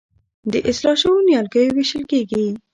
[0.51, 2.45] د اصلاح شویو نیالګیو ویشل کیږي.